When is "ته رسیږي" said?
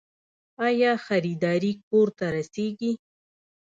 2.17-2.91